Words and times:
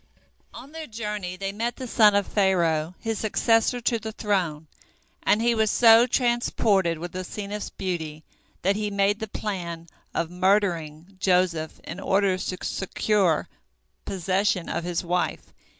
On 0.51 0.71
their 0.71 0.87
journey 0.87 1.35
they 1.37 1.51
met 1.51 1.75
the 1.75 1.85
son 1.87 2.15
of 2.15 2.25
Pharaoh, 2.25 2.95
his 2.99 3.19
successor 3.19 3.79
to 3.81 3.99
the 3.99 4.11
throne, 4.11 4.65
and 5.21 5.43
he 5.43 5.53
was 5.53 5.69
so 5.69 6.07
transported 6.07 6.97
with 6.97 7.15
Asenath's 7.15 7.69
beauty, 7.69 8.23
that 8.63 8.75
he 8.75 8.89
made 8.89 9.19
the 9.19 9.27
plan 9.27 9.85
of 10.11 10.31
murdering 10.31 11.17
Joseph 11.19 11.79
in 11.83 11.99
order 11.99 12.35
to 12.39 12.57
secure 12.65 13.47
possession 14.05 14.69
of 14.69 14.83
his 14.83 15.03
wife. 15.05 15.53